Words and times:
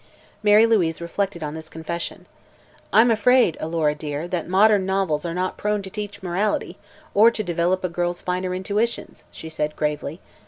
Mary 0.41 0.65
Louise 0.65 0.99
reflected 0.99 1.43
on 1.43 1.53
this 1.53 1.69
confession. 1.69 2.25
"I'm 2.91 3.11
afraid, 3.11 3.55
Alora 3.59 3.93
dear, 3.93 4.27
that 4.29 4.47
modern 4.47 4.83
novels 4.83 5.25
are 5.27 5.33
not 5.35 5.57
prone 5.59 5.83
to 5.83 5.91
teach 5.91 6.23
morality, 6.23 6.79
or 7.13 7.29
to 7.29 7.43
develop 7.43 7.83
a 7.83 7.87
girl's 7.87 8.19
finer 8.19 8.55
intuitions," 8.55 9.25
she 9.29 9.47
said 9.47 9.75
gravely. 9.75 10.19